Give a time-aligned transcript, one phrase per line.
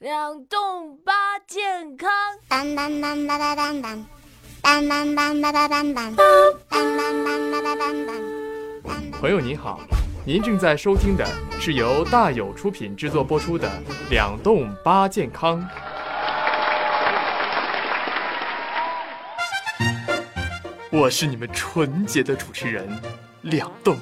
[0.00, 1.12] 两栋八
[1.46, 2.08] 健康。
[2.48, 4.06] 当当当当当当当，
[4.62, 6.16] 当当当当当当当，
[6.72, 9.10] 当当当。
[9.20, 9.78] 朋友您好，
[10.24, 11.26] 您正在收听的
[11.60, 13.68] 是由大有出品制作播出的
[14.08, 15.60] 《两栋八健康》。
[20.90, 22.88] 我是你们纯洁的主持人
[23.42, 23.98] 两栋。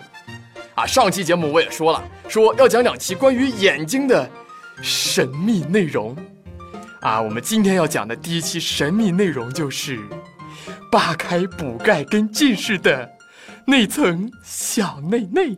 [0.76, 4.30] 啊，上期节目我也说了，说要讲两期关于眼睛的
[4.82, 6.16] 神秘内容。
[7.00, 10.00] 啊，我们今天要讲的第一期神秘内容就是
[10.90, 13.08] 扒开补钙跟近视的
[13.64, 15.56] 那层小内内。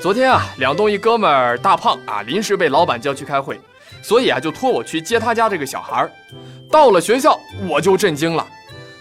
[0.00, 3.60] 昨天啊，两栋一哥们儿大胖啊，临时被老板叫去开会。
[4.00, 6.12] 所以啊，就托我去接他家这个小孩儿。
[6.70, 7.38] 到了学校，
[7.68, 8.46] 我就震惊了。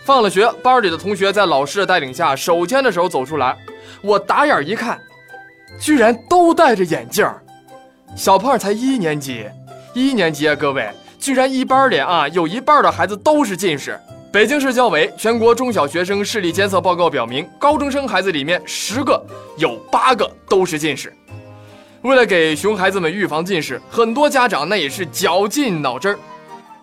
[0.07, 3.57] 放了学，班里的同学在老师的带领下手牵着手走出来。
[4.01, 4.97] 我打眼一看，
[5.81, 7.43] 居然都戴着眼镜儿。
[8.15, 9.45] 小胖才一年级，
[9.93, 13.99] 一年级啊，各位，居然一班里啊有一半的孩子都是近视。
[14.31, 19.21] 北京市教委全国中小学生视力监测报告表明，高中生孩子里面十个
[19.57, 21.13] 有八个都是近视。
[22.03, 26.19] 为了给熊孩子们预防近视，很多家长那也是绞尽脑汁儿。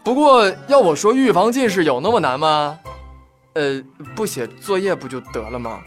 [0.03, 2.79] 不过要我说，预防近视有那么难吗？
[3.55, 3.81] 呃，
[4.17, 5.81] 不写作业不就得了吗？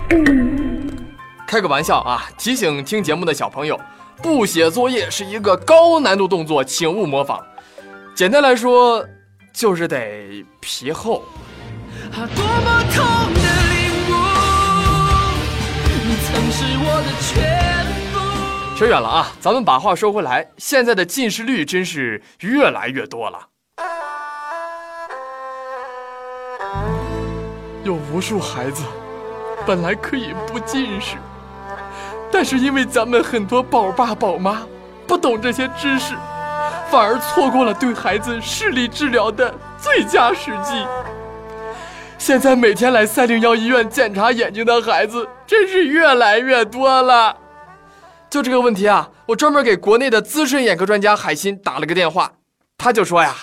[1.45, 2.25] 开个玩笑啊！
[2.37, 3.79] 提醒听节目的小朋友，
[4.21, 7.45] 不写作业是一个高难度动作，请勿模仿。
[8.15, 9.05] 简单来说，
[9.53, 11.23] 就是得皮厚。
[12.13, 13.41] 啊多么痛的
[13.73, 14.13] 领悟，
[16.05, 23.49] 你曾是我的全部扯远了啊，咱们把话说回来，现在的近视率真是越来越多了。
[27.87, 28.83] 有无数孩子
[29.65, 31.15] 本来可以不近视，
[32.29, 34.67] 但是因为咱们很多宝爸宝妈
[35.07, 36.13] 不懂这些知识，
[36.91, 40.85] 反而错过了对孩子视力治疗的最佳时机。
[42.17, 47.37] 现在每天来三零幺医院检查眼睛的孩子真是越来越多了。
[48.29, 52.33] 就这个问题啊，我专门给国内的资深眼科专家海鑫打了个电话，
[52.77, 53.33] 他就说呀，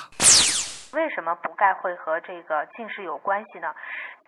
[0.93, 3.69] 为什么不钙会和这个近视有关系呢？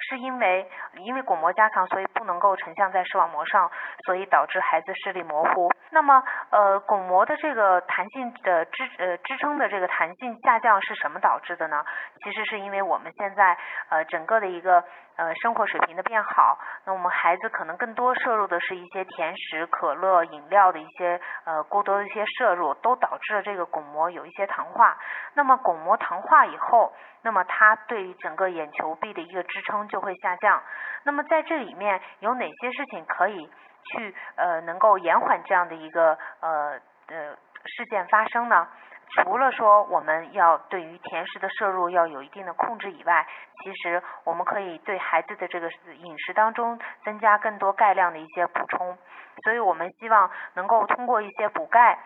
[0.09, 0.67] 是因为
[0.99, 3.71] 因为巩膜加强，所以不能够成像在视网膜上，
[4.05, 5.71] 所以导致孩子视力模糊。
[5.91, 11.85] 那么，呃，巩膜的这个弹性的支呃支撑的这个弹性下降是什么导致的呢？
[12.23, 13.57] 其实是因为我们现在
[13.89, 14.83] 呃整个的一个
[15.17, 24.97] 呃生活水平的变好，那我们孩子可能更多摄入的是一些甜食、可乐、饮料的一些呃过多的一些摄入，都导致了这个巩膜有一些糖化。
[25.35, 26.93] 那么巩膜糖化以后，
[27.23, 30.63] 那么它对于整个眼球壁的一个支撑就会下降。
[31.05, 33.49] 那么在这里面有哪些事情可以
[33.93, 38.67] 去呃能够延缓这样的一个呃呃事件发生呢？
[39.15, 43.27] 除了说我们要对于甜食的摄入要有一定的控制以外，
[43.63, 48.99] 其实我们可以对孩子的这个饮食当中增加更多钙量的一些补充。
[49.45, 51.99] 所以我们希望能够通过一些补钙。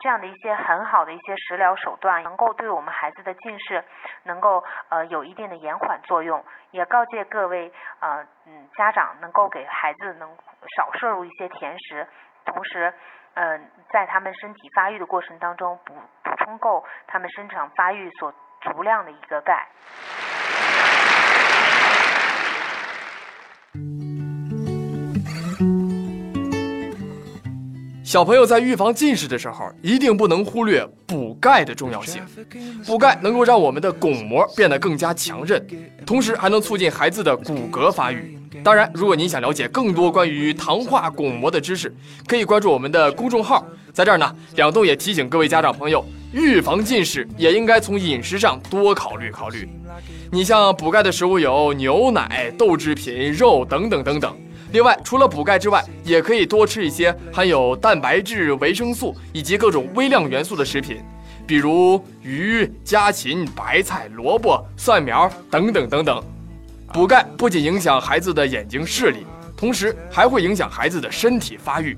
[0.00, 3.82] 这样的一些很好的一些食疗手段，能够对我们孩子的近视
[4.24, 6.44] 能够呃有一定的延缓作用。
[6.72, 10.28] 也告诫各位呃嗯家长，能够给孩子能
[10.76, 12.06] 少摄入一些甜食，
[12.44, 12.92] 同时
[13.34, 19.68] 嗯在他们身体发育的过程当中补补充够他们生长发育所足量的一个钙。
[28.04, 32.24] 小朋友在预防近视的时候，一定不能忽略补钙的重要性。
[32.86, 35.62] 补钙能够让我们的巩膜变得更加强韧，
[36.06, 38.37] 同时还能促进孩子的骨骼发育。
[38.62, 41.94] 当然，如果您想了解更多关于糖化巩膜的知识，
[42.26, 43.66] 可以关注我们的公众号。
[43.92, 49.68] 在这儿呢，两栋也提醒各位家长朋友，预防近视也应该从饮食上多考虑考虑。
[50.30, 54.36] 你像补钙的食物有牛奶、豆制品、肉等等等等。
[54.72, 60.98] 另外，除了补钙之外，也可以多吃一些含有蛋白质、维生素以及各种微量元素的食品，
[61.46, 66.22] 比如鱼、家禽、白菜、萝卜、蒜苗等等等等。
[66.92, 69.26] 补钙不仅影响孩子的眼睛视力，
[69.56, 71.96] 同时还会影响孩子的身体发育。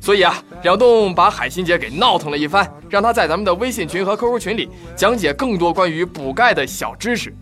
[0.00, 7.34] 所以啊，两栋把海心姐给闹腾了一番，让她在咱们的微信群和 QQ 群里讲解更多关于补钙的小知识。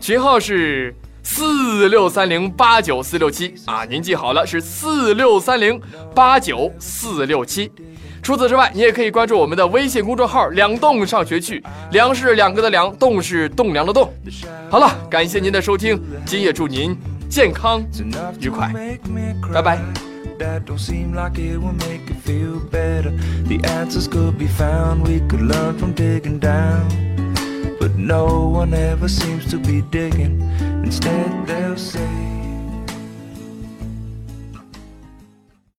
[0.00, 0.94] 群号是。
[1.30, 5.78] 四六三零八九四六七啊，您记好了，是四六三零
[6.14, 7.70] 八九四六七。
[8.28, 14.12] 除此之外，你也可以关注我们的微信公众号“两栋上学去”，梁是两个的梁，栋是栋梁的栋。
[14.68, 16.94] 好了，感谢您的收听，今夜祝您
[17.30, 17.82] 健康
[18.38, 18.70] 愉快，
[19.50, 19.78] 拜拜。
[20.38, 23.14] That don't seem like it will make you feel better.
[23.46, 26.84] The answers could be found, we could learn from digging down.
[27.80, 30.42] But no one ever seems to be digging.
[30.84, 32.37] Instead, they'll say.